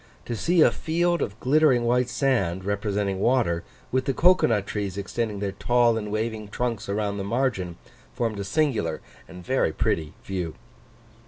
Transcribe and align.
To 0.25 0.35
see 0.35 0.61
a 0.61 0.71
field 0.71 1.21
of 1.21 1.39
glittering 1.39 1.83
white 1.83 2.09
sand, 2.09 2.65
representing 2.65 3.19
water, 3.19 3.63
with 3.91 4.05
the 4.05 4.15
cocoa 4.15 4.47
nut 4.47 4.65
trees 4.65 4.97
extending 4.97 5.37
their 5.37 5.51
tall 5.51 5.95
and 5.95 6.11
waving 6.11 6.47
trunks 6.47 6.89
around 6.89 7.19
the 7.19 7.23
margin, 7.23 7.77
formed 8.11 8.39
a 8.39 8.43
singular 8.43 8.99
and 9.27 9.45
very 9.45 9.71
pretty 9.71 10.13
view. 10.23 10.55